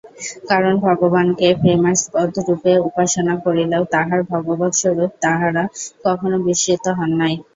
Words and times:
কারণ 0.49 0.73
ভগবানকে 0.85 1.47
প্রেমাস্পদরূপে 1.61 2.73
উপাসনা 2.87 3.33
করিলেও 3.45 3.83
তাঁহার 3.93 4.21
ভগবৎস্বরূপ 4.31 5.11
তাঁহারা 5.23 5.63
কখনও 6.05 6.37
বিস্মৃত 6.45 6.85
হন 6.97 7.11
নাই। 7.21 7.35